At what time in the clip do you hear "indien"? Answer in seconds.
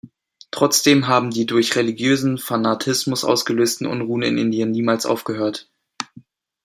4.39-4.71